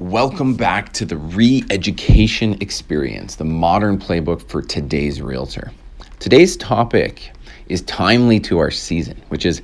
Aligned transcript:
Welcome 0.00 0.54
back 0.54 0.94
to 0.94 1.04
the 1.04 1.18
re 1.18 1.62
education 1.68 2.56
experience, 2.62 3.34
the 3.34 3.44
modern 3.44 3.98
playbook 3.98 4.48
for 4.48 4.62
today's 4.62 5.20
realtor. 5.20 5.72
Today's 6.18 6.56
topic 6.56 7.32
is 7.68 7.82
timely 7.82 8.40
to 8.40 8.56
our 8.56 8.70
season, 8.70 9.20
which 9.28 9.44
is 9.44 9.60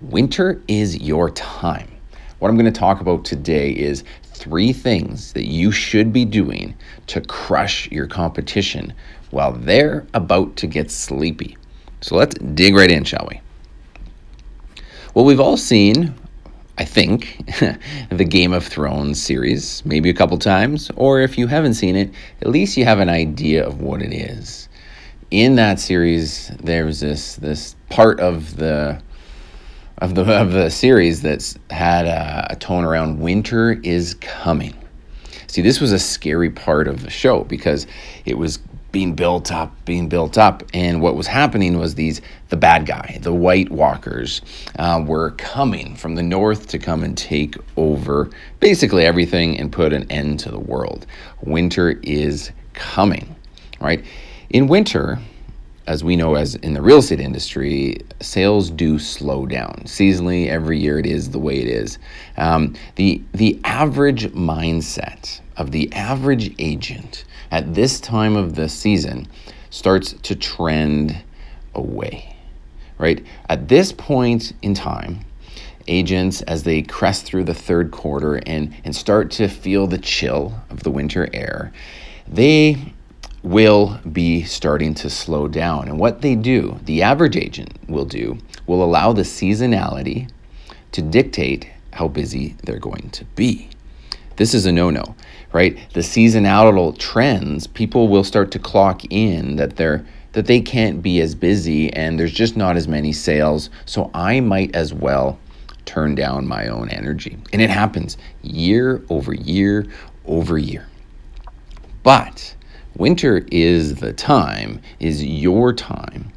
winter 0.00 0.62
is 0.68 1.00
your 1.00 1.30
time. 1.30 1.90
What 2.38 2.50
I'm 2.50 2.56
going 2.56 2.72
to 2.72 2.80
talk 2.80 3.00
about 3.00 3.24
today 3.24 3.72
is 3.72 4.04
three 4.22 4.72
things 4.72 5.32
that 5.32 5.46
you 5.46 5.72
should 5.72 6.12
be 6.12 6.24
doing 6.24 6.76
to 7.08 7.20
crush 7.22 7.90
your 7.90 8.06
competition 8.06 8.94
while 9.32 9.50
they're 9.50 10.06
about 10.14 10.54
to 10.58 10.68
get 10.68 10.92
sleepy. 10.92 11.58
So 12.00 12.14
let's 12.14 12.36
dig 12.36 12.76
right 12.76 12.92
in, 12.92 13.02
shall 13.02 13.26
we? 13.28 13.40
Well, 15.14 15.24
we've 15.24 15.40
all 15.40 15.56
seen 15.56 16.14
I 16.80 16.84
think, 16.86 17.36
the 18.08 18.24
Game 18.24 18.54
of 18.54 18.66
Thrones 18.66 19.20
series, 19.20 19.84
maybe 19.84 20.08
a 20.08 20.14
couple 20.14 20.38
times, 20.38 20.90
or 20.96 21.20
if 21.20 21.36
you 21.36 21.46
haven't 21.46 21.74
seen 21.74 21.94
it, 21.94 22.10
at 22.40 22.48
least 22.48 22.78
you 22.78 22.86
have 22.86 23.00
an 23.00 23.10
idea 23.10 23.66
of 23.66 23.82
what 23.82 24.00
it 24.00 24.14
is. 24.14 24.66
In 25.30 25.56
that 25.56 25.78
series, 25.78 26.50
there's 26.58 27.00
this 27.00 27.36
this 27.36 27.76
part 27.90 28.18
of 28.18 28.56
the 28.56 28.98
of 29.98 30.14
the 30.14 30.24
of 30.24 30.52
the 30.52 30.70
series 30.70 31.20
that's 31.20 31.58
had 31.68 32.06
a, 32.06 32.46
a 32.48 32.56
tone 32.56 32.86
around 32.86 33.20
winter 33.20 33.72
is 33.82 34.14
coming. 34.14 34.74
See, 35.48 35.60
this 35.60 35.82
was 35.82 35.92
a 35.92 35.98
scary 35.98 36.48
part 36.48 36.88
of 36.88 37.02
the 37.02 37.10
show 37.10 37.44
because 37.44 37.86
it 38.24 38.38
was 38.38 38.58
being 38.92 39.14
built 39.14 39.52
up, 39.52 39.72
being 39.84 40.08
built 40.08 40.36
up. 40.38 40.62
And 40.74 41.00
what 41.00 41.16
was 41.16 41.26
happening 41.26 41.78
was 41.78 41.94
these, 41.94 42.20
the 42.48 42.56
bad 42.56 42.86
guy, 42.86 43.18
the 43.22 43.32
White 43.32 43.70
Walkers, 43.70 44.40
uh, 44.78 45.02
were 45.06 45.32
coming 45.32 45.96
from 45.96 46.14
the 46.14 46.22
north 46.22 46.68
to 46.68 46.78
come 46.78 47.02
and 47.02 47.16
take 47.16 47.56
over 47.76 48.30
basically 48.60 49.04
everything 49.04 49.58
and 49.58 49.70
put 49.72 49.92
an 49.92 50.10
end 50.10 50.40
to 50.40 50.50
the 50.50 50.58
world. 50.58 51.06
Winter 51.42 52.00
is 52.02 52.50
coming, 52.74 53.34
right? 53.80 54.04
In 54.50 54.66
winter, 54.66 55.18
as 55.90 56.04
we 56.04 56.14
know 56.14 56.36
as 56.36 56.54
in 56.54 56.72
the 56.72 56.80
real 56.80 56.98
estate 56.98 57.18
industry, 57.18 57.96
sales 58.20 58.70
do 58.70 58.96
slow 58.96 59.44
down. 59.44 59.82
Seasonally, 59.86 60.46
every 60.46 60.78
year 60.78 61.00
it 61.00 61.04
is 61.04 61.30
the 61.30 61.38
way 61.40 61.58
it 61.58 61.66
is. 61.66 61.98
Um, 62.36 62.76
the, 62.94 63.20
the 63.32 63.58
average 63.64 64.28
mindset 64.28 65.40
of 65.56 65.72
the 65.72 65.92
average 65.92 66.54
agent 66.60 67.24
at 67.50 67.74
this 67.74 67.98
time 67.98 68.36
of 68.36 68.54
the 68.54 68.68
season 68.68 69.26
starts 69.70 70.12
to 70.12 70.36
trend 70.36 71.20
away, 71.74 72.36
right? 72.98 73.26
At 73.48 73.66
this 73.66 73.90
point 73.90 74.52
in 74.62 74.74
time, 74.74 75.24
agents, 75.88 76.40
as 76.42 76.62
they 76.62 76.82
crest 76.82 77.24
through 77.24 77.44
the 77.44 77.54
third 77.54 77.90
quarter 77.90 78.36
and, 78.46 78.72
and 78.84 78.94
start 78.94 79.32
to 79.32 79.48
feel 79.48 79.88
the 79.88 79.98
chill 79.98 80.54
of 80.70 80.84
the 80.84 80.90
winter 80.92 81.28
air, 81.32 81.72
they 82.28 82.92
will 83.42 83.98
be 84.12 84.42
starting 84.42 84.94
to 84.94 85.08
slow 85.08 85.48
down. 85.48 85.88
And 85.88 85.98
what 85.98 86.20
they 86.20 86.34
do, 86.34 86.78
the 86.84 87.02
average 87.02 87.36
agent 87.36 87.72
will 87.88 88.04
do, 88.04 88.38
will 88.66 88.82
allow 88.82 89.12
the 89.12 89.22
seasonality 89.22 90.30
to 90.92 91.02
dictate 91.02 91.68
how 91.92 92.08
busy 92.08 92.56
they're 92.64 92.78
going 92.78 93.10
to 93.10 93.24
be. 93.36 93.70
This 94.36 94.54
is 94.54 94.66
a 94.66 94.72
no 94.72 94.90
no, 94.90 95.14
right? 95.52 95.78
The 95.92 96.02
seasonal 96.02 96.92
trends, 96.94 97.66
people 97.66 98.08
will 98.08 98.24
start 98.24 98.50
to 98.52 98.58
clock 98.58 99.02
in 99.10 99.56
that 99.56 99.76
they're 99.76 100.04
that 100.32 100.46
they 100.46 100.60
can't 100.60 101.02
be 101.02 101.20
as 101.20 101.34
busy 101.34 101.92
and 101.92 102.18
there's 102.18 102.32
just 102.32 102.56
not 102.56 102.76
as 102.76 102.86
many 102.86 103.12
sales. 103.12 103.68
So 103.84 104.10
I 104.14 104.38
might 104.40 104.74
as 104.76 104.94
well 104.94 105.38
turn 105.86 106.14
down 106.14 106.46
my 106.46 106.68
own 106.68 106.88
energy. 106.88 107.36
And 107.52 107.60
it 107.60 107.68
happens 107.68 108.16
year 108.42 109.02
over 109.10 109.34
year 109.34 109.86
over 110.26 110.56
year. 110.56 110.86
But 112.04 112.54
winter 112.96 113.46
is 113.50 113.96
the 113.96 114.12
time, 114.12 114.80
is 114.98 115.24
your 115.24 115.72
time 115.72 116.30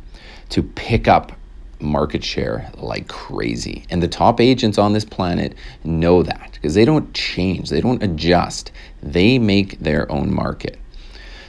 to 0.49 0.63
pick 0.63 1.07
up 1.07 1.31
market 1.79 2.23
share 2.23 2.71
like 2.77 3.07
crazy. 3.07 3.85
And 3.89 4.01
the 4.01 4.07
top 4.07 4.39
agents 4.39 4.77
on 4.77 4.93
this 4.93 5.05
planet 5.05 5.55
know 5.83 6.23
that 6.23 6.51
because 6.53 6.75
they 6.75 6.85
don't 6.85 7.13
change, 7.13 7.69
they 7.69 7.81
don't 7.81 8.01
adjust, 8.01 8.71
they 9.01 9.37
make 9.37 9.79
their 9.79 10.09
own 10.11 10.33
market. 10.33 10.79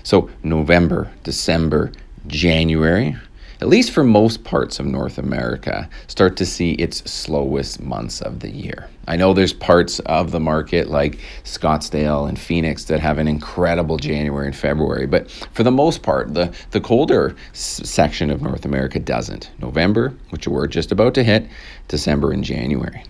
So, 0.03 0.29
November, 0.43 1.11
December, 1.23 1.93
January, 2.27 3.17
at 3.65 3.71
least 3.71 3.93
for 3.93 4.05
most 4.05 4.45
parts 4.45 4.79
of 4.79 4.85
North 4.85 5.17
America, 5.17 5.89
start 6.07 6.37
to 6.37 6.45
see 6.45 6.73
its 6.73 6.99
slowest 7.11 7.81
months 7.81 8.21
of 8.21 8.41
the 8.41 8.51
year. 8.51 8.91
I 9.09 9.17
know 9.17 9.33
there's 9.33 9.55
parts 9.55 10.01
of 10.01 10.33
the 10.33 10.39
market 10.39 10.91
like 10.91 11.19
Scottsdale 11.45 12.29
and 12.29 12.39
Phoenix 12.39 12.85
that 12.85 13.01
have 13.01 13.17
an 13.17 13.27
incredible 13.27 13.97
January 13.97 14.49
and 14.49 14.55
February, 14.55 15.07
but 15.07 15.31
for 15.31 15.63
the 15.63 15.71
most 15.71 16.03
part, 16.03 16.35
the, 16.35 16.55
the 16.73 16.81
colder 16.83 17.37
s- 17.53 17.81
section 17.85 18.31
of 18.31 18.43
North 18.43 18.67
America 18.67 19.01
doesn't. 19.01 19.51
November, 19.59 20.13
which 20.29 20.47
we're 20.47 20.67
just 20.67 20.93
about 20.93 21.15
to 21.15 21.25
hit, 21.25 21.49
December 21.89 22.33
and 22.33 22.45
January. 22.45 23.03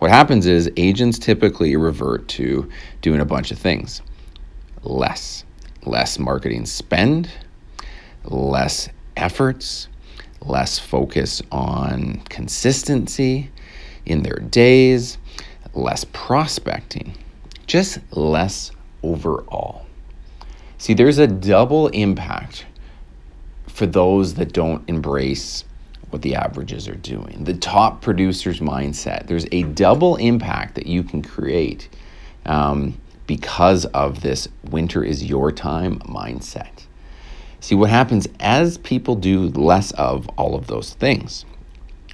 What 0.00 0.10
happens 0.10 0.44
is 0.48 0.68
agents 0.76 1.20
typically 1.20 1.76
revert 1.76 2.26
to 2.30 2.68
doing 3.00 3.20
a 3.20 3.24
bunch 3.24 3.52
of 3.52 3.60
things 3.60 4.02
less, 4.82 5.44
less 5.86 6.18
marketing 6.18 6.66
spend, 6.66 7.30
less 8.24 8.88
efforts, 9.16 9.88
less 10.42 10.78
focus 10.78 11.42
on 11.50 12.20
consistency 12.28 13.50
in 14.06 14.22
their 14.22 14.38
days, 14.38 15.18
less 15.72 16.04
prospecting, 16.12 17.14
just 17.66 17.98
less 18.12 18.70
overall. 19.02 19.86
See, 20.78 20.94
there's 20.94 21.18
a 21.18 21.26
double 21.26 21.88
impact 21.88 22.66
for 23.66 23.86
those 23.86 24.34
that 24.34 24.52
don't 24.52 24.88
embrace 24.88 25.64
what 26.10 26.22
the 26.22 26.36
averages 26.36 26.86
are 26.86 26.94
doing. 26.94 27.42
The 27.42 27.54
top 27.54 28.00
producer's 28.02 28.60
mindset. 28.60 29.26
There's 29.26 29.46
a 29.50 29.64
double 29.64 30.16
impact 30.16 30.76
that 30.76 30.86
you 30.86 31.02
can 31.02 31.22
create 31.22 31.88
um, 32.46 33.00
because 33.26 33.84
of 33.86 34.20
this 34.20 34.46
winter 34.70 35.02
is 35.02 35.24
your 35.24 35.50
time 35.50 35.98
mindset. 36.00 36.84
See, 37.64 37.74
what 37.74 37.88
happens 37.88 38.28
as 38.40 38.76
people 38.76 39.14
do 39.14 39.48
less 39.48 39.90
of 39.92 40.28
all 40.36 40.54
of 40.54 40.66
those 40.66 40.92
things, 40.92 41.46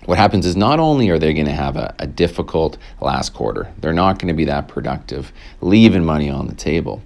what 0.04 0.16
happens 0.16 0.46
is 0.46 0.54
not 0.54 0.78
only 0.78 1.10
are 1.10 1.18
they 1.18 1.34
going 1.34 1.46
to 1.46 1.52
have 1.52 1.76
a, 1.76 1.92
a 1.98 2.06
difficult 2.06 2.78
last 3.00 3.34
quarter, 3.34 3.68
they're 3.80 3.92
not 3.92 4.20
going 4.20 4.28
to 4.28 4.34
be 4.34 4.44
that 4.44 4.68
productive, 4.68 5.32
leaving 5.60 6.04
money 6.04 6.30
on 6.30 6.46
the 6.46 6.54
table, 6.54 7.02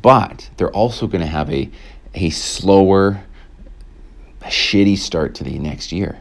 but 0.00 0.48
they're 0.56 0.70
also 0.70 1.06
going 1.06 1.20
to 1.20 1.26
have 1.26 1.50
a, 1.52 1.70
a 2.14 2.30
slower, 2.30 3.22
shitty 4.44 4.96
start 4.96 5.34
to 5.34 5.44
the 5.44 5.58
next 5.58 5.92
year. 5.92 6.18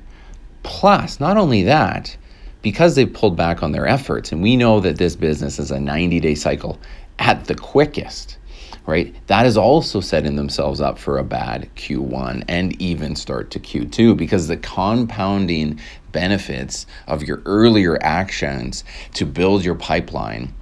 Plus, 0.64 1.22
not 1.22 1.38
only 1.38 1.64
that, 1.64 2.18
because 2.62 2.96
they've 2.96 3.14
pulled 3.14 3.38
back 3.38 3.64
on 3.64 3.72
their 3.72 3.88
efforts, 3.88 4.34
and 4.34 4.44
we 4.44 4.58
know 4.58 4.82
that 4.82 4.98
this 4.98 5.16
business 5.16 5.60
is 5.60 5.72
a 5.72 5.80
90 5.80 6.20
day 6.20 6.36
cycle 6.36 6.78
at 7.20 7.46
the 7.46 7.56
quickest 7.56 8.38
right? 8.88 9.14
That 9.28 9.46
is 9.46 9.58
also 9.58 10.00
setting 10.00 10.38
themselves 10.38 10.80
up 10.80 10.98
for 10.98 11.18
a 11.18 11.24
bad 11.24 11.70
Q1 11.76 12.46
and 12.48 12.82
even 12.82 13.16
start 13.16 13.52
to 13.52 13.60
Q2 13.60 14.16
because 14.16 14.48
the 14.48 14.58
compounding 14.58 15.80
benefits 16.14 16.88
of 17.06 17.22
your 17.22 17.44
earlier 17.46 18.02
actions 18.02 18.86
to 19.14 19.26
build 19.26 19.64
your 19.64 19.76
pipeline 19.76 20.54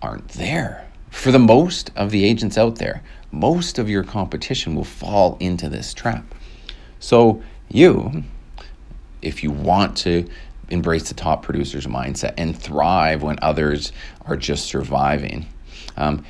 aren't 0.00 0.28
there. 0.30 0.90
For 1.10 1.30
the 1.30 1.38
most 1.38 1.90
of 1.94 2.10
the 2.10 2.24
agents 2.24 2.56
out 2.56 2.76
there, 2.76 3.02
most 3.30 3.78
of 3.78 3.90
your 3.90 4.02
competition 4.04 4.74
will 4.74 4.84
fall 4.84 5.36
into 5.38 5.68
this 5.68 5.92
trap. 5.92 6.34
So, 6.98 7.42
you, 7.68 8.24
if 9.20 9.42
you 9.42 9.50
want 9.50 9.96
to 9.98 10.26
embrace 10.70 11.08
the 11.08 11.14
top 11.14 11.42
producer's 11.42 11.86
mindset 11.86 12.34
and 12.38 12.56
thrive 12.56 13.22
when 13.22 13.38
others 13.42 13.92
are 14.24 14.36
just 14.36 14.66
surviving, 14.66 15.46
um, 15.96 16.24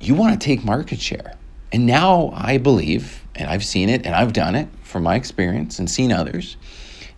you 0.00 0.14
want 0.14 0.38
to 0.38 0.44
take 0.44 0.64
market 0.64 1.00
share. 1.00 1.34
And 1.72 1.86
now 1.86 2.32
I 2.34 2.58
believe, 2.58 3.24
and 3.34 3.48
I've 3.48 3.64
seen 3.64 3.88
it 3.88 4.06
and 4.06 4.14
I've 4.14 4.32
done 4.32 4.54
it 4.54 4.68
from 4.82 5.04
my 5.04 5.14
experience 5.14 5.78
and 5.78 5.88
seen 5.88 6.10
others, 6.10 6.56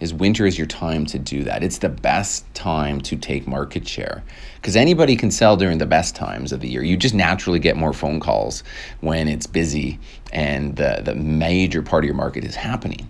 is 0.00 0.12
winter 0.12 0.44
is 0.44 0.58
your 0.58 0.66
time 0.66 1.06
to 1.06 1.18
do 1.18 1.44
that. 1.44 1.62
It's 1.62 1.78
the 1.78 1.88
best 1.88 2.52
time 2.54 3.00
to 3.02 3.16
take 3.16 3.46
market 3.46 3.86
share 3.86 4.24
because 4.56 4.74
anybody 4.74 5.14
can 5.14 5.30
sell 5.30 5.56
during 5.56 5.78
the 5.78 5.86
best 5.86 6.16
times 6.16 6.50
of 6.50 6.58
the 6.58 6.68
year. 6.68 6.82
You 6.82 6.96
just 6.96 7.14
naturally 7.14 7.60
get 7.60 7.76
more 7.76 7.92
phone 7.92 8.18
calls 8.18 8.64
when 9.00 9.28
it's 9.28 9.46
busy 9.46 10.00
and 10.32 10.74
the, 10.74 11.02
the 11.04 11.14
major 11.14 11.82
part 11.82 12.02
of 12.02 12.06
your 12.06 12.16
market 12.16 12.42
is 12.42 12.56
happening. 12.56 13.08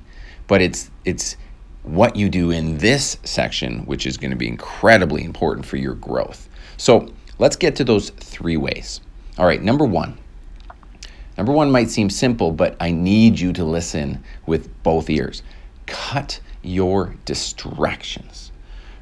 But 0.49 0.61
it's 0.61 0.91
it's 1.07 1.39
what 1.83 2.15
you 2.15 2.29
do 2.29 2.51
in 2.51 2.77
this 2.77 3.17
section, 3.25 3.87
which 3.87 4.07
is 4.07 4.19
going 4.19 4.31
to 4.31 4.37
be 4.37 4.47
incredibly 4.47 5.25
important 5.25 5.65
for 5.65 5.79
your 5.79 5.95
growth. 5.95 6.49
So 6.77 7.09
let's 7.39 7.57
get 7.57 7.75
to 7.77 7.85
those 7.85 8.11
three 8.11 8.59
ways. 8.59 9.01
All 9.39 9.47
right, 9.47 9.63
number 9.63 9.85
one. 9.85 10.19
Number 11.39 11.53
one 11.53 11.71
might 11.71 11.91
seem 11.91 12.11
simple, 12.11 12.53
but 12.53 12.77
I 12.79 12.91
need 12.91 13.41
you 13.41 13.53
to 13.55 13.65
listen 13.65 14.23
with 14.45 14.71
both 14.83 15.09
ears. 15.09 15.43
Cut 15.87 16.41
your 16.63 17.17
distractions, 17.25 18.53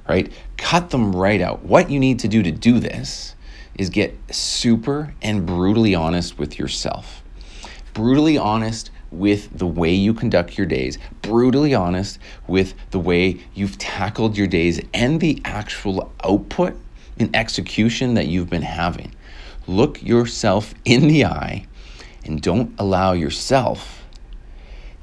right? 0.09 0.33
Cut 0.57 0.91
them 0.91 1.15
right 1.15 1.41
out. 1.41 1.65
What 1.65 1.91
you 1.91 1.99
need 1.99 2.21
to 2.21 2.29
do 2.29 2.43
to 2.43 2.53
do 2.53 2.79
this 2.79 3.35
is 3.75 3.91
get 3.91 4.17
super 4.31 5.15
and 5.21 5.45
brutally 5.45 5.95
honest 5.95 6.39
with 6.39 6.59
yourself. 6.59 7.25
Brutally 7.93 8.39
honest 8.39 8.91
with 9.11 9.59
the 9.59 9.67
way 9.67 9.93
you 9.93 10.15
conduct 10.15 10.57
your 10.57 10.67
days, 10.67 10.97
brutally 11.23 11.75
honest 11.75 12.21
with 12.47 12.75
the 12.93 13.01
way 13.01 13.41
you've 13.55 13.79
tackled 13.79 14.37
your 14.37 14.47
days 14.47 14.81
and 14.95 15.21
the 15.21 15.43
actual 15.45 16.13
output 16.23 16.77
and 17.19 17.35
execution 17.35 18.15
that 18.15 18.29
you've 18.29 18.49
been 18.49 18.63
having. 18.63 19.13
Look 19.71 20.03
yourself 20.03 20.75
in 20.85 21.07
the 21.07 21.27
eye 21.27 21.65
and 22.25 22.43
don't 22.43 22.75
allow 22.77 23.13
yourself 23.13 24.05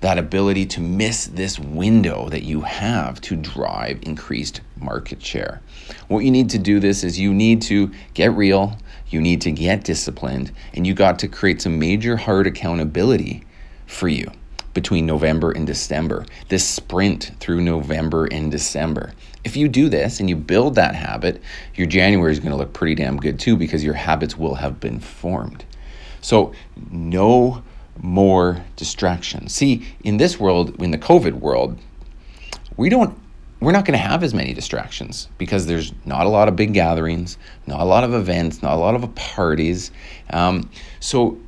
that 0.02 0.18
ability 0.18 0.66
to 0.66 0.81
miss 0.81 1.28
this 1.28 1.58
window 1.58 2.28
that 2.28 2.44
you 2.44 2.60
have 2.60 3.22
to 3.22 3.38
drive 3.38 4.00
increased 4.02 4.60
market 4.75 5.24
share. 5.24 5.62
What 6.10 6.25
you 6.25 6.31
need 6.31 6.50
to 6.50 6.58
do 6.58 6.81
this 6.81 7.06
is 7.06 7.18
you 7.18 7.34
need 7.34 7.62
to 7.62 7.92
get 8.14 8.34
real, 8.34 8.78
you 9.08 9.22
need 9.22 9.40
to 9.44 9.52
get 9.52 9.86
disciplined, 9.86 10.52
and 10.74 10.86
you 10.86 10.94
got 10.94 11.18
to 11.19 11.30
create 11.30 11.62
some 11.62 11.80
major 11.80 12.18
hard 12.18 12.46
accountability 12.46 13.46
for 13.86 14.10
you 14.10 14.30
between 14.77 15.07
November 15.07 15.50
and 15.50 15.65
December, 15.65 16.24
this 16.50 16.63
sprint 16.63 17.31
through 17.39 17.62
November 17.62 18.25
and 18.25 18.51
December. 18.51 19.12
If 19.44 19.57
you 19.57 19.68
do 19.68 19.89
this 19.89 20.19
and 20.19 20.29
you 20.29 20.35
build 20.35 20.75
that 20.75 20.94
habit, 20.94 21.41
your 21.74 21.88
January 21.88 22.31
is 22.31 22.38
going 22.38 22.51
to 22.51 22.57
look 22.57 22.74
pretty 22.74 22.94
damn 22.94 23.18
good 23.18 23.39
too 23.39 23.57
because 23.57 23.83
your 23.83 23.95
habits 23.95 24.38
will 24.38 24.53
have 24.53 24.79
been 24.79 25.00
formed. 25.00 25.65
So, 26.21 26.53
no 26.91 27.63
more 28.00 28.63
distractions. 28.75 29.51
See, 29.51 29.83
in 30.03 30.18
this 30.18 30.39
world, 30.39 30.80
in 30.80 30.91
the 30.91 31.00
COVID 31.00 31.33
world, 31.33 31.80
we 32.75 32.89
don't 32.89 33.18
we're 33.59 33.71
not 33.71 33.85
going 33.85 33.97
to 33.97 34.06
have 34.06 34.21
as 34.23 34.35
many 34.35 34.53
distractions 34.53 35.27
because 35.39 35.65
there's 35.65 35.91
not 36.06 36.27
a 36.27 36.30
lot 36.30 36.47
of 36.47 36.56
big 36.56 36.75
gatherings, 36.75 37.39
not 37.65 37.80
a 37.80 37.83
lot 37.83 38.03
of 38.03 38.13
events, 38.13 38.62
not 38.62 38.73
a 38.73 38.77
lot 38.77 38.94
of 38.94 39.15
parties. 39.15 39.89
Um, 40.30 40.69
so 41.00 41.39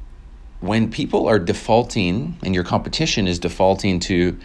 when 0.62 0.92
people 0.92 1.28
are 1.28 1.40
defaulting 1.40 2.38
and 2.44 2.54
your 2.54 2.64
competition 2.64 3.28
is 3.28 3.40
defaulting 3.40 4.00
to 4.02 4.38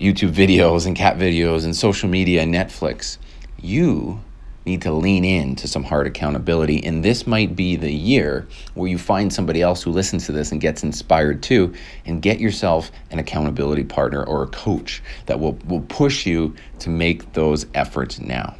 YouTube 0.00 0.32
videos 0.32 0.86
and 0.86 0.96
cat 0.96 1.16
videos 1.16 1.64
and 1.64 1.76
social 1.76 2.08
media 2.08 2.42
and 2.42 2.52
Netflix, 2.52 3.18
you 3.60 4.20
need 4.66 4.82
to 4.82 4.92
lean 4.92 5.24
in 5.24 5.54
to 5.56 5.68
some 5.68 5.84
hard 5.84 6.06
accountability. 6.06 6.82
And 6.84 7.04
this 7.04 7.26
might 7.26 7.54
be 7.54 7.76
the 7.76 7.92
year 7.92 8.48
where 8.72 8.90
you 8.90 8.98
find 8.98 9.32
somebody 9.32 9.60
else 9.60 9.82
who 9.82 9.90
listens 9.90 10.26
to 10.26 10.32
this 10.32 10.52
and 10.52 10.60
gets 10.60 10.82
inspired 10.82 11.42
too, 11.42 11.74
and 12.06 12.22
get 12.22 12.40
yourself 12.40 12.90
an 13.10 13.18
accountability 13.18 13.84
partner 13.84 14.24
or 14.24 14.42
a 14.42 14.48
coach 14.48 15.02
that 15.26 15.38
will, 15.38 15.58
will 15.66 15.82
push 15.82 16.26
you 16.26 16.54
to 16.80 16.88
make 16.88 17.34
those 17.34 17.66
efforts 17.74 18.18
now. 18.18 18.56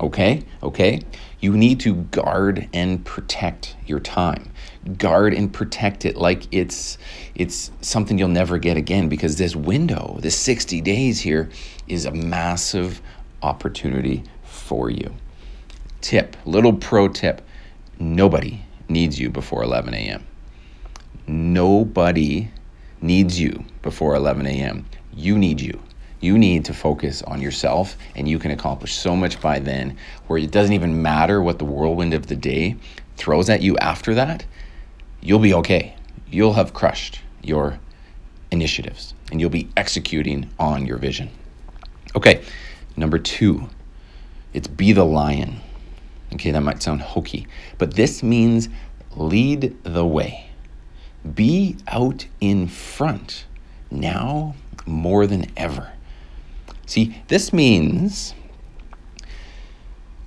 Okay? 0.00 0.42
Okay? 0.62 1.00
You 1.40 1.56
need 1.56 1.80
to 1.80 1.94
guard 1.94 2.68
and 2.72 3.04
protect 3.04 3.76
your 3.86 4.00
time. 4.00 4.50
Guard 4.98 5.34
and 5.34 5.52
protect 5.52 6.04
it 6.04 6.16
like 6.16 6.46
it's 6.52 6.98
it's 7.34 7.70
something 7.80 8.18
you'll 8.18 8.28
never 8.28 8.58
get 8.58 8.76
again 8.76 9.08
because 9.08 9.36
this 9.36 9.54
window, 9.54 10.18
this 10.20 10.36
60 10.36 10.80
days 10.80 11.20
here 11.20 11.48
is 11.86 12.06
a 12.06 12.12
massive 12.12 13.00
opportunity 13.42 14.24
for 14.42 14.90
you. 14.90 15.14
Tip, 16.00 16.36
little 16.44 16.72
pro 16.72 17.08
tip. 17.08 17.42
Nobody 17.98 18.60
needs 18.88 19.18
you 19.18 19.30
before 19.30 19.62
11 19.62 19.94
a.m. 19.94 20.26
Nobody 21.26 22.50
needs 23.00 23.38
you 23.38 23.64
before 23.82 24.14
11 24.14 24.46
a.m. 24.46 24.86
You 25.14 25.38
need 25.38 25.60
you. 25.60 25.80
You 26.24 26.38
need 26.38 26.64
to 26.64 26.72
focus 26.72 27.20
on 27.20 27.42
yourself, 27.42 27.98
and 28.16 28.26
you 28.26 28.38
can 28.38 28.50
accomplish 28.50 28.94
so 28.94 29.14
much 29.14 29.42
by 29.42 29.58
then 29.58 29.98
where 30.26 30.38
it 30.38 30.50
doesn't 30.50 30.72
even 30.72 31.02
matter 31.02 31.42
what 31.42 31.58
the 31.58 31.66
whirlwind 31.66 32.14
of 32.14 32.28
the 32.28 32.34
day 32.34 32.76
throws 33.18 33.50
at 33.50 33.60
you 33.60 33.76
after 33.76 34.14
that. 34.14 34.46
You'll 35.20 35.38
be 35.38 35.52
okay. 35.52 35.94
You'll 36.30 36.54
have 36.54 36.72
crushed 36.72 37.20
your 37.42 37.78
initiatives 38.50 39.12
and 39.30 39.38
you'll 39.38 39.50
be 39.50 39.68
executing 39.76 40.48
on 40.58 40.86
your 40.86 40.96
vision. 40.96 41.28
Okay, 42.16 42.42
number 42.96 43.18
two, 43.18 43.68
it's 44.54 44.66
be 44.66 44.92
the 44.92 45.04
lion. 45.04 45.60
Okay, 46.32 46.52
that 46.52 46.62
might 46.62 46.82
sound 46.82 47.02
hokey, 47.02 47.46
but 47.76 47.96
this 47.96 48.22
means 48.22 48.70
lead 49.14 49.76
the 49.82 50.06
way. 50.06 50.46
Be 51.34 51.76
out 51.86 52.24
in 52.40 52.66
front 52.66 53.44
now 53.90 54.54
more 54.86 55.26
than 55.26 55.52
ever. 55.54 55.90
See, 56.86 57.22
this 57.28 57.52
means 57.52 58.34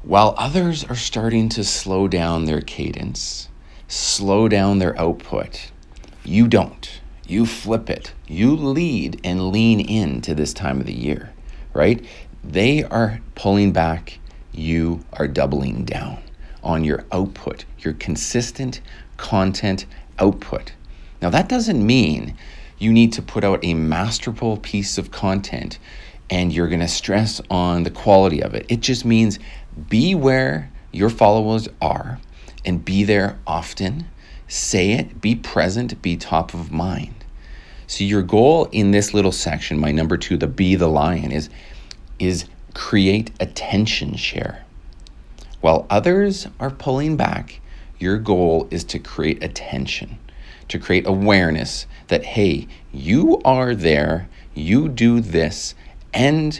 while 0.03 0.35
others 0.37 0.85
are 0.85 0.95
starting 0.95 1.49
to 1.49 1.63
slow 1.63 2.07
down 2.07 2.45
their 2.45 2.61
cadence, 2.61 3.49
slow 3.89 4.47
down 4.47 4.79
their 4.79 4.97
output, 4.99 5.71
you 6.23 6.47
don't. 6.47 7.01
You 7.27 7.45
flip 7.45 7.89
it. 7.89 8.13
You 8.25 8.55
lead 8.55 9.19
and 9.23 9.51
lean 9.51 9.81
into 9.81 10.33
this 10.33 10.53
time 10.53 10.79
of 10.79 10.85
the 10.85 10.93
year, 10.93 11.33
right? 11.73 12.05
They 12.41 12.85
are 12.85 13.19
pulling 13.35 13.73
back, 13.73 14.19
you 14.53 15.01
are 15.11 15.27
doubling 15.27 15.83
down 15.83 16.19
on 16.63 16.85
your 16.85 17.03
output, 17.11 17.65
your 17.79 17.93
consistent 17.93 18.79
content 19.17 19.85
output. 20.19 20.71
Now, 21.21 21.29
that 21.31 21.49
doesn't 21.49 21.85
mean 21.85 22.37
you 22.77 22.93
need 22.93 23.11
to 23.13 23.21
put 23.21 23.43
out 23.43 23.59
a 23.63 23.73
masterful 23.73 24.55
piece 24.55 24.97
of 24.97 25.11
content 25.11 25.79
and 26.29 26.51
you're 26.51 26.67
going 26.67 26.81
to 26.81 26.87
stress 26.87 27.41
on 27.49 27.83
the 27.83 27.91
quality 27.91 28.41
of 28.41 28.53
it. 28.53 28.65
It 28.69 28.81
just 28.81 29.05
means 29.05 29.39
be 29.89 30.15
where 30.15 30.71
your 30.91 31.09
followers 31.09 31.69
are 31.81 32.19
and 32.65 32.83
be 32.83 33.03
there 33.03 33.39
often. 33.45 34.07
Say 34.47 34.91
it, 34.91 35.21
be 35.21 35.35
present, 35.35 36.01
be 36.01 36.17
top 36.17 36.53
of 36.53 36.71
mind. 36.71 37.13
So 37.87 38.03
your 38.03 38.21
goal 38.21 38.67
in 38.71 38.91
this 38.91 39.13
little 39.13 39.31
section, 39.31 39.77
my 39.77 39.91
number 39.91 40.17
2, 40.17 40.37
the 40.37 40.47
be 40.47 40.75
the 40.75 40.89
lion 40.89 41.31
is 41.31 41.49
is 42.19 42.45
create 42.73 43.31
attention 43.39 44.15
share. 44.15 44.65
While 45.61 45.87
others 45.89 46.47
are 46.59 46.69
pulling 46.69 47.15
back, 47.15 47.61
your 47.99 48.17
goal 48.17 48.67
is 48.69 48.83
to 48.85 48.99
create 48.99 49.43
attention, 49.43 50.19
to 50.67 50.79
create 50.79 51.07
awareness 51.07 51.87
that 52.07 52.23
hey, 52.23 52.67
you 52.91 53.41
are 53.45 53.73
there, 53.73 54.29
you 54.53 54.89
do 54.89 55.19
this, 55.19 55.73
and 56.13 56.59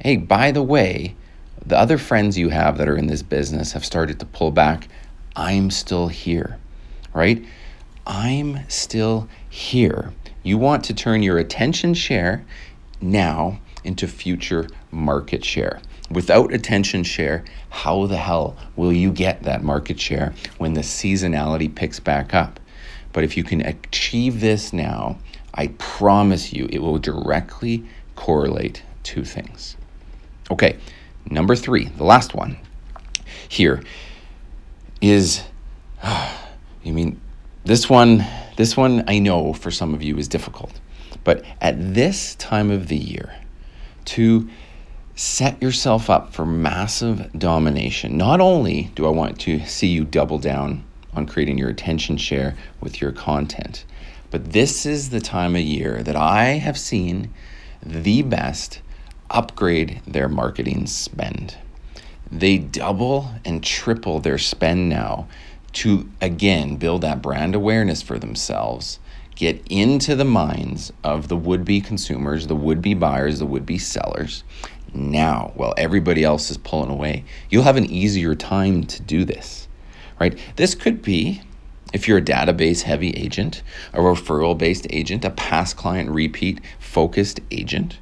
hey, 0.00 0.16
by 0.16 0.50
the 0.50 0.62
way, 0.62 1.16
the 1.64 1.78
other 1.78 1.98
friends 1.98 2.36
you 2.36 2.48
have 2.48 2.78
that 2.78 2.88
are 2.88 2.96
in 2.96 3.06
this 3.06 3.22
business 3.22 3.72
have 3.72 3.84
started 3.84 4.18
to 4.20 4.26
pull 4.26 4.50
back. 4.50 4.88
I'm 5.36 5.70
still 5.70 6.08
here, 6.08 6.58
right? 7.14 7.44
I'm 8.06 8.68
still 8.68 9.28
here. 9.48 10.12
You 10.42 10.58
want 10.58 10.84
to 10.84 10.94
turn 10.94 11.22
your 11.22 11.38
attention 11.38 11.94
share 11.94 12.44
now 13.00 13.60
into 13.84 14.08
future 14.08 14.68
market 14.90 15.44
share. 15.44 15.80
Without 16.10 16.52
attention 16.52 17.04
share, 17.04 17.44
how 17.70 18.06
the 18.06 18.16
hell 18.16 18.56
will 18.76 18.92
you 18.92 19.12
get 19.12 19.44
that 19.44 19.62
market 19.62 19.98
share 19.98 20.34
when 20.58 20.74
the 20.74 20.80
seasonality 20.80 21.72
picks 21.72 22.00
back 22.00 22.34
up? 22.34 22.60
But 23.12 23.24
if 23.24 23.36
you 23.36 23.44
can 23.44 23.60
achieve 23.60 24.40
this 24.40 24.72
now, 24.72 25.18
I 25.54 25.68
promise 25.78 26.52
you 26.52 26.68
it 26.70 26.80
will 26.80 26.98
directly 26.98 27.84
correlate 28.22 28.84
two 29.02 29.24
things. 29.24 29.76
Okay, 30.48 30.78
number 31.28 31.56
three, 31.56 31.86
the 31.86 32.04
last 32.04 32.36
one 32.36 32.56
here 33.48 33.82
is, 35.00 35.42
you 36.84 36.92
mean, 36.92 37.20
this 37.64 37.90
one, 37.90 38.24
this 38.56 38.76
one 38.76 39.02
I 39.08 39.18
know 39.18 39.52
for 39.52 39.72
some 39.72 39.92
of 39.92 40.04
you 40.04 40.16
is 40.18 40.28
difficult, 40.28 40.78
but 41.24 41.44
at 41.60 41.94
this 41.94 42.36
time 42.36 42.70
of 42.70 42.86
the 42.86 42.96
year, 42.96 43.34
to 44.04 44.48
set 45.16 45.60
yourself 45.60 46.08
up 46.08 46.32
for 46.32 46.46
massive 46.46 47.28
domination. 47.36 48.16
Not 48.16 48.40
only 48.40 48.92
do 48.94 49.04
I 49.04 49.10
want 49.10 49.40
to 49.40 49.66
see 49.66 49.88
you 49.88 50.04
double 50.04 50.38
down 50.38 50.84
on 51.12 51.26
creating 51.26 51.58
your 51.58 51.70
attention 51.70 52.18
share 52.18 52.54
with 52.80 53.00
your 53.00 53.10
content, 53.10 53.84
but 54.30 54.52
this 54.52 54.86
is 54.86 55.10
the 55.10 55.20
time 55.20 55.56
of 55.56 55.62
year 55.62 56.04
that 56.04 56.14
I 56.14 56.44
have 56.44 56.78
seen 56.78 57.34
the 57.82 58.22
best 58.22 58.80
upgrade 59.30 60.00
their 60.06 60.28
marketing 60.28 60.86
spend. 60.86 61.56
They 62.30 62.58
double 62.58 63.30
and 63.44 63.62
triple 63.62 64.20
their 64.20 64.38
spend 64.38 64.88
now 64.88 65.28
to 65.74 66.08
again 66.20 66.76
build 66.76 67.02
that 67.02 67.22
brand 67.22 67.54
awareness 67.54 68.02
for 68.02 68.18
themselves, 68.18 68.98
get 69.34 69.62
into 69.68 70.14
the 70.14 70.24
minds 70.24 70.92
of 71.02 71.28
the 71.28 71.36
would 71.36 71.64
be 71.64 71.80
consumers, 71.80 72.46
the 72.46 72.56
would 72.56 72.82
be 72.82 72.94
buyers, 72.94 73.38
the 73.38 73.46
would 73.46 73.66
be 73.66 73.78
sellers 73.78 74.44
now 74.94 75.52
while 75.54 75.74
everybody 75.78 76.22
else 76.22 76.50
is 76.50 76.58
pulling 76.58 76.90
away. 76.90 77.24
You'll 77.48 77.62
have 77.62 77.76
an 77.76 77.86
easier 77.86 78.34
time 78.34 78.84
to 78.84 79.02
do 79.02 79.24
this, 79.24 79.68
right? 80.20 80.38
This 80.56 80.74
could 80.74 81.02
be 81.02 81.42
if 81.92 82.08
you're 82.08 82.18
a 82.18 82.22
database 82.22 82.82
heavy 82.82 83.10
agent, 83.10 83.62
a 83.92 83.98
referral 83.98 84.56
based 84.56 84.86
agent, 84.90 85.24
a 85.24 85.30
past 85.30 85.76
client 85.76 86.10
repeat 86.10 86.60
focused 86.78 87.40
agent 87.50 87.98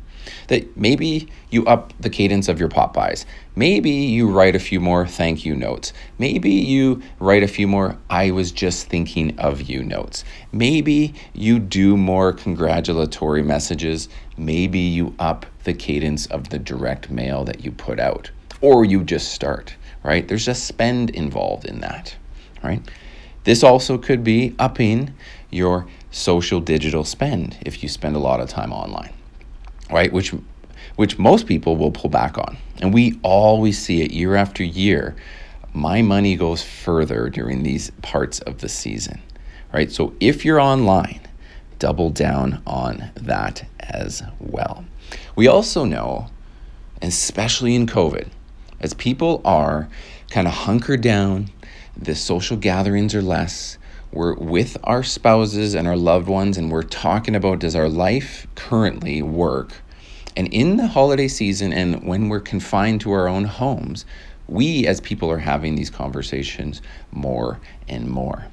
That 0.49 0.77
maybe 0.77 1.29
you 1.51 1.65
up 1.67 1.93
the 2.01 2.11
cadence 2.11 2.49
of 2.49 2.61
your 2.61 2.69
pop 2.69 2.95
bys. 2.95 3.25
Maybe 3.57 3.91
you 3.91 4.29
write 4.29 4.55
a 4.55 4.61
few 4.61 4.81
more 4.81 5.07
thank 5.07 5.45
you 5.45 5.57
notes. 5.57 5.93
Maybe 6.19 6.51
you 6.51 7.03
write 7.19 7.43
a 7.43 7.49
few 7.49 7.67
more 7.67 7.99
I 8.09 8.31
was 8.31 8.53
just 8.53 8.87
thinking 8.87 9.39
of 9.39 9.63
you 9.63 9.83
notes. 9.83 10.25
Maybe 10.53 11.15
you 11.35 11.59
do 11.59 11.97
more 11.97 12.33
congratulatory 12.33 13.43
messages. 13.43 14.09
Maybe 14.37 14.79
you 14.79 15.15
up 15.19 15.47
the 15.65 15.75
cadence 15.75 16.27
of 16.27 16.51
the 16.51 16.59
direct 16.59 17.11
mail 17.11 17.45
that 17.45 17.65
you 17.65 17.73
put 17.73 17.99
out. 17.99 18.31
Or 18.61 18.85
you 18.85 19.05
just 19.05 19.33
start, 19.33 19.75
right? 20.03 20.27
There's 20.27 20.49
a 20.49 20.55
spend 20.55 21.11
involved 21.11 21.65
in 21.65 21.81
that, 21.81 22.15
right? 22.63 22.83
This 23.45 23.63
also 23.63 23.99
could 23.99 24.23
be 24.23 24.55
upping 24.59 25.15
your 25.51 25.87
social 26.11 26.61
digital 26.61 27.05
spend 27.05 27.57
if 27.63 27.83
you 27.83 27.89
spend 27.89 28.17
a 28.17 28.19
lot 28.19 28.41
of 28.41 28.49
time 28.49 28.73
online, 28.73 29.13
right? 29.91 30.13
Which 30.13 30.35
which 30.97 31.19
most 31.19 31.47
people 31.47 31.77
will 31.77 31.91
pull 31.91 32.11
back 32.11 32.37
on. 32.37 32.57
And 32.83 32.93
we 32.93 33.19
always 33.23 33.79
see 33.79 34.03
it 34.03 34.11
year 34.11 34.35
after 34.35 34.63
year. 34.63 35.17
My 35.73 36.03
money 36.03 36.37
goes 36.37 36.63
further 36.63 37.31
during 37.31 37.63
these 37.63 37.91
parts 38.03 38.41
of 38.41 38.59
the 38.59 38.69
season, 38.69 39.21
right? 39.73 39.91
So 39.91 40.15
if 40.21 40.45
you're 40.45 40.61
online, 40.61 41.21
double 41.79 42.11
down 42.11 42.63
on 42.67 43.11
that 43.15 43.65
as 43.79 44.23
well. 44.41 44.85
We 45.37 45.49
also 45.49 45.85
know, 45.85 46.29
especially 47.03 47.75
in 47.75 47.87
COVID, 47.87 48.29
as 48.81 48.95
people 48.95 49.41
are 49.45 49.89
kind 50.31 50.47
of 50.47 50.53
hunkered 50.53 51.01
down, 51.01 51.51
the 51.97 52.15
social 52.15 52.57
gatherings 52.57 53.15
are 53.15 53.23
less, 53.23 53.79
we're 54.13 54.35
with 54.35 54.77
our 54.83 55.05
spouses 55.05 55.75
and 55.75 55.87
our 55.87 55.97
loved 55.97 56.27
ones, 56.29 56.59
and 56.59 56.71
we're 56.71 56.83
talking 56.83 57.37
about 57.37 57.61
does 57.61 57.77
our 57.77 57.89
life 57.89 58.47
currently 58.57 59.23
work? 59.23 59.73
And 60.37 60.53
in 60.53 60.77
the 60.77 60.89
holiday 60.89 61.29
season, 61.29 61.73
and 61.73 62.03
when 62.05 62.29
we're 62.29 62.41
confined 62.41 63.01
to 63.03 63.13
our 63.13 63.29
own 63.29 63.45
homes, 63.45 64.05
we 64.49 64.87
as 64.87 65.01
people 65.01 65.31
are 65.31 65.39
having 65.39 65.77
these 65.77 65.91
conversations 65.91 66.83
more 67.13 67.61
and 67.89 68.09
more. 68.09 68.47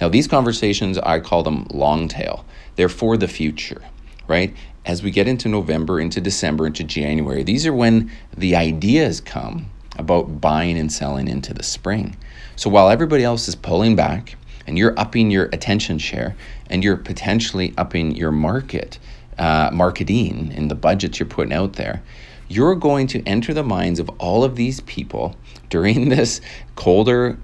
Now, 0.00 0.08
these 0.08 0.26
conversations, 0.26 0.96
I 0.98 1.20
call 1.20 1.42
them 1.42 1.66
long 1.70 2.08
tail. 2.08 2.44
They're 2.76 2.88
for 2.88 3.16
the 3.16 3.28
future, 3.28 3.82
right? 4.26 4.54
As 4.86 5.02
we 5.02 5.10
get 5.10 5.28
into 5.28 5.48
November, 5.48 6.00
into 6.00 6.20
December, 6.20 6.66
into 6.66 6.84
January, 6.84 7.42
these 7.42 7.66
are 7.66 7.74
when 7.74 8.10
the 8.36 8.56
ideas 8.56 9.20
come 9.20 9.70
about 9.96 10.40
buying 10.40 10.78
and 10.78 10.92
selling 10.92 11.28
into 11.28 11.54
the 11.54 11.62
spring. 11.62 12.16
So 12.56 12.70
while 12.70 12.88
everybody 12.88 13.24
else 13.24 13.48
is 13.48 13.54
pulling 13.54 13.96
back, 13.96 14.36
and 14.66 14.78
you're 14.78 14.98
upping 14.98 15.30
your 15.30 15.46
attention 15.52 15.98
share 15.98 16.36
and 16.68 16.82
you're 16.82 16.96
potentially 16.96 17.74
upping 17.76 18.14
your 18.14 18.32
market 18.32 18.98
uh, 19.38 19.70
marketing 19.72 20.52
in 20.52 20.68
the 20.68 20.74
budgets 20.74 21.18
you're 21.18 21.28
putting 21.28 21.52
out 21.52 21.74
there 21.74 22.02
you're 22.48 22.74
going 22.74 23.06
to 23.06 23.22
enter 23.26 23.54
the 23.54 23.62
minds 23.62 23.98
of 23.98 24.08
all 24.18 24.44
of 24.44 24.56
these 24.56 24.80
people 24.82 25.34
during 25.70 26.08
this 26.10 26.40
colder 26.76 27.38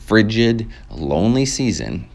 frigid 0.00 0.68
lonely 0.90 1.46
season 1.46 2.08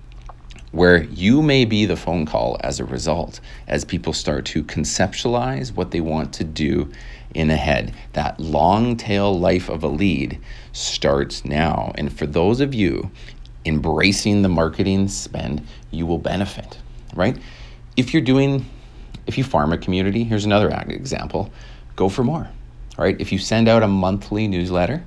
where 0.71 1.03
you 1.05 1.41
may 1.41 1.65
be 1.65 1.85
the 1.85 1.95
phone 1.95 2.25
call 2.25 2.57
as 2.61 2.79
a 2.79 2.85
result 2.85 3.39
as 3.67 3.83
people 3.83 4.13
start 4.13 4.45
to 4.45 4.63
conceptualize 4.63 5.73
what 5.73 5.89
they 5.89 6.01
want 6.01 6.31
to 6.31 6.43
do 6.43 6.91
in 7.33 7.49
ahead. 7.49 7.93
That 8.13 8.39
long 8.39 8.97
tail 8.97 9.37
life 9.37 9.69
of 9.69 9.83
a 9.83 9.87
lead 9.87 10.39
starts 10.71 11.45
now. 11.45 11.91
And 11.95 12.11
for 12.11 12.25
those 12.25 12.59
of 12.59 12.73
you 12.73 13.11
embracing 13.65 14.41
the 14.41 14.49
marketing 14.49 15.07
spend, 15.07 15.65
you 15.91 16.05
will 16.05 16.17
benefit, 16.17 16.77
right? 17.13 17.37
If 17.97 18.13
you're 18.13 18.23
doing, 18.23 18.65
if 19.27 19.37
you 19.37 19.43
farm 19.43 19.73
a 19.73 19.77
community, 19.77 20.23
here's 20.23 20.45
another 20.45 20.69
example 20.87 21.51
go 21.95 22.07
for 22.07 22.23
more, 22.23 22.49
right? 22.97 23.19
If 23.19 23.31
you 23.31 23.37
send 23.37 23.67
out 23.67 23.83
a 23.83 23.87
monthly 23.87 24.47
newsletter, 24.47 25.03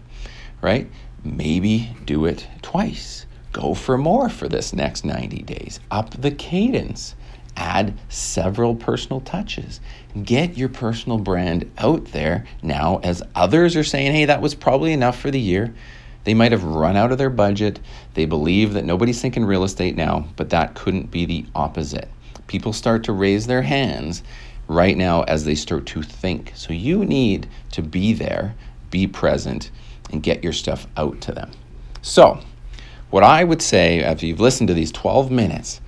right, 0.61 0.91
maybe 1.25 1.97
do 2.05 2.27
it 2.27 2.47
twice. 2.61 3.27
Go 3.53 3.75
for 3.75 3.99
more 3.99 4.29
for 4.29 4.49
this 4.49 4.73
next 4.73 5.05
90 5.05 5.43
days. 5.43 5.81
Up 5.91 6.11
the 6.11 6.31
cadence. 6.31 7.15
Add 7.57 7.99
several 8.09 8.75
personal 8.75 9.21
touches. 9.21 9.81
Get 10.23 10.57
your 10.57 10.69
personal 10.69 11.19
brand 11.19 11.71
out 11.79 12.07
there 12.07 12.47
now 12.63 13.01
as 13.03 13.23
others 13.35 13.77
are 13.77 13.85
saying, 13.85 14.13
hey, 14.13 14.25
that 14.27 14.43
was 14.43 14.55
probably 14.55 14.93
enough 14.93 15.19
for 15.19 15.31
the 15.31 15.41
year. 15.41 15.75
They 16.25 16.35
might 16.35 16.53
have 16.53 16.65
run 16.65 16.97
out 16.97 17.13
of 17.13 17.19
their 17.19 17.31
budget. 17.31 17.81
They 18.15 18.27
believe 18.27 18.75
that 18.75 18.85
nobody's 18.85 19.21
thinking 19.21 19.45
real 19.45 19.65
estate 19.65 19.97
now, 19.97 20.29
but 20.37 20.51
that 20.51 20.75
couldn't 20.75 21.11
be 21.11 21.25
the 21.25 21.47
opposite. 21.55 22.09
People 22.47 22.73
start 22.73 23.05
to 23.05 23.13
raise 23.13 23.47
their 23.47 23.63
hands 23.63 24.23
right 24.69 24.97
now 24.97 25.23
as 25.23 25.45
they 25.45 25.55
start 25.55 25.87
to 25.87 26.03
think. 26.03 26.53
So 26.55 26.73
you 26.73 27.05
need 27.05 27.49
to 27.73 27.83
be 27.83 28.13
there, 28.13 28.55
be 28.91 29.07
present, 29.07 29.71
and 30.11 30.23
get 30.23 30.45
your 30.45 30.53
stuff 30.53 30.87
out 30.97 31.21
to 31.23 31.33
them. 31.33 31.51
So, 32.03 32.41
what 33.11 33.23
I 33.23 33.45
would 33.45 33.63
say 33.63 34.03
after 34.03 34.27
you've 34.27 34.41
listened 34.41 34.69
to 34.69 34.75
these 34.75 34.93
12 34.93 35.31
minutes, 35.31 35.81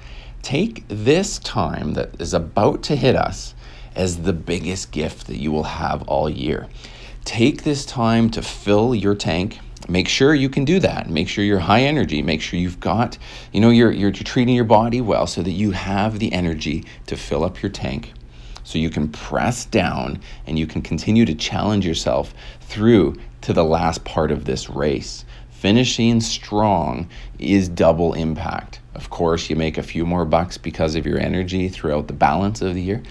take 0.45 0.85
this 0.89 1.39
time 1.39 1.95
that 1.95 2.21
is 2.21 2.35
about 2.35 2.83
to 2.85 2.95
hit 2.95 3.17
us 3.17 3.55
as 3.97 4.23
the 4.23 4.33
biggest 4.33 4.91
gift 4.91 5.27
that 5.27 5.39
you 5.39 5.51
will 5.51 5.65
have 5.65 6.03
all 6.03 6.29
year. 6.29 6.69
Take 7.25 7.65
this 7.65 7.87
time 7.87 8.29
to 8.31 8.43
fill 8.43 8.95
your 8.95 9.15
tank. 9.15 9.59
Make 9.89 10.07
sure 10.07 10.35
you 10.35 10.51
can 10.51 10.67
do 10.67 10.79
that. 10.81 11.09
Make 11.09 11.29
sure 11.29 11.45
you're 11.45 11.59
high 11.59 11.83
energy. 11.83 12.23
Make 12.23 12.43
sure 12.43 12.59
you've 12.59 12.81
got 12.81 13.17
you 13.53 13.61
know 13.61 13.71
you're, 13.71 13.91
you're 13.91 14.13
treating 14.13 14.55
your 14.55 14.65
body 14.65 15.01
well 15.01 15.27
so 15.27 15.43
that 15.43 15.51
you 15.51 15.71
have 15.71 16.19
the 16.19 16.33
energy 16.33 16.85
to 17.07 17.17
fill 17.17 17.43
up 17.43 17.63
your 17.63 17.71
tank. 17.73 18.13
So 18.65 18.79
you 18.79 18.91
can 18.91 19.09
press 19.09 19.65
down 19.65 20.21
and 20.47 20.59
you 20.59 20.67
can 20.67 20.83
continue 20.83 21.25
to 21.25 21.35
challenge 21.35 21.87
yourself 21.87 22.35
through 22.61 23.17
to 23.43 23.53
the 23.53 23.65
last 23.65 24.05
part 24.05 24.31
of 24.31 24.45
this 24.45 24.71
race 24.71 25.25
finishing 25.65 26.21
strong 26.21 27.09
is 27.39 27.71
double 27.71 28.13
impact 28.13 28.81
of 28.95 29.09
course 29.09 29.49
you 29.49 29.57
make 29.57 29.79
a 29.79 29.83
few 29.83 30.05
more 30.05 30.27
bucks 30.27 30.59
because 30.59 30.95
of 30.95 31.07
your 31.07 31.19
energy 31.19 31.71
throughout 31.71 32.07
the 32.07 32.13
balance 32.13 32.61
of 32.61 32.75
the 32.75 32.83
year 32.83 33.03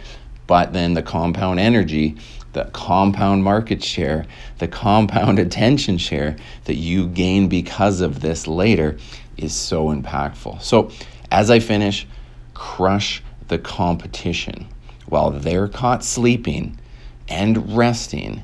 but 0.45 0.72
then 0.72 0.93
the 0.93 1.01
compound 1.01 1.60
energy 1.60 2.15
the 2.53 2.65
compound 2.65 3.43
market 3.43 3.83
share, 3.83 4.25
the 4.60 4.67
compound 4.67 5.39
attention 5.48 5.98
share 5.98 6.36
that 6.65 6.75
you 6.75 7.07
gain 7.07 7.48
because 7.48 8.00
of 8.00 8.22
this 8.22 8.48
later 8.48 8.98
is 9.38 9.53
so 9.53 9.88
impactful. 9.88 10.62
So, 10.62 10.91
as 11.31 11.50
I 11.50 11.60
finish, 11.60 12.07
crush 12.53 13.24
the 13.48 13.57
competition 13.57 14.67
while 15.07 15.31
they're 15.31 15.67
caught 15.67 16.03
sleeping 16.03 16.79
and 17.27 17.75
resting 17.75 18.43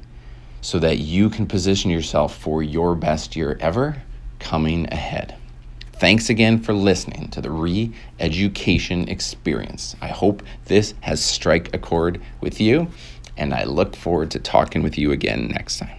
so 0.61 0.79
that 0.79 0.99
you 0.99 1.29
can 1.29 1.47
position 1.47 1.91
yourself 1.91 2.35
for 2.37 2.61
your 2.63 2.95
best 2.95 3.35
year 3.35 3.57
ever 3.59 4.01
coming 4.39 4.91
ahead. 4.91 5.35
Thanks 5.93 6.29
again 6.29 6.61
for 6.61 6.73
listening 6.73 7.27
to 7.29 7.41
the 7.41 7.51
re 7.51 7.93
education 8.19 9.09
experience. 9.09 9.95
I 10.01 10.07
hope 10.07 10.43
this 10.65 10.93
has 11.01 11.23
strike 11.23 11.73
a 11.73 11.77
chord 11.77 12.21
with 12.39 12.61
you 12.61 12.87
and 13.35 13.53
I 13.53 13.63
look 13.63 13.95
forward 13.95 14.31
to 14.31 14.39
talking 14.39 14.83
with 14.83 14.97
you 14.97 15.11
again 15.11 15.47
next 15.47 15.79
time. 15.79 15.98